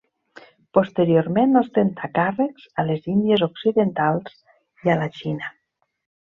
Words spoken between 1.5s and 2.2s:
ostentà